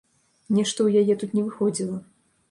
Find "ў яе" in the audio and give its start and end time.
0.83-1.17